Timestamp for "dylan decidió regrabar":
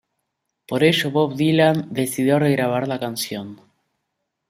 1.35-2.87